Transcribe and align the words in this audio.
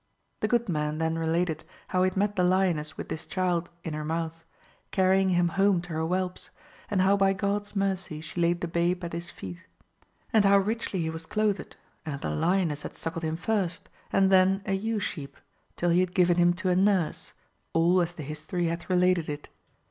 The 0.39 0.47
good 0.47 0.67
man 0.67 0.97
then 0.97 1.19
related 1.19 1.63
how 1.89 2.01
he 2.01 2.09
had 2.09 2.17
met 2.17 2.35
the 2.35 2.43
lioness 2.43 2.97
with 2.97 3.07
this 3.09 3.27
child 3.27 3.69
inJjflL 3.85 4.07
mouth, 4.07 4.43
carrying 4.89 5.29
him 5.29 5.49
home 5.49 5.79
to 5.83 5.89
her 5.89 6.01
whelps, 6.03 6.49
and 6.89 7.01
how 7.03 7.15
by 7.15 7.33
(rod's 7.39 7.75
mercy 7.75 8.19
she 8.19 8.41
laid 8.41 8.61
the 8.61 8.67
babe 8.67 9.03
at 9.03 9.13
his 9.13 9.29
feet. 9.29 9.67
And 10.33 10.43
how 10.43 10.57
richly 10.57 11.01
he 11.01 11.11
was 11.11 11.27
clothed, 11.27 11.75
and 12.03 12.13
how 12.13 12.17
the 12.19 12.33
lioness 12.35 12.81
had 12.81 12.95
suckled 12.95 13.23
him 13.23 13.37
first, 13.37 13.89
and 14.11 14.31
then 14.31 14.63
a 14.65 14.73
ewe 14.73 14.99
sheep, 14.99 15.37
till 15.77 15.91
he 15.91 15.99
had 15.99 16.15
given 16.15 16.37
him 16.37 16.55
to 16.55 16.69
a 16.69 16.75
nurse, 16.75 17.33
all 17.71 18.01
as 18.01 18.13
the 18.13 18.23
history 18.23 18.65
hath 18.65 18.89
related 18.89 19.29
it. 19.29 19.49